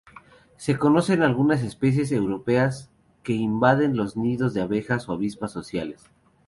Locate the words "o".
5.07-5.13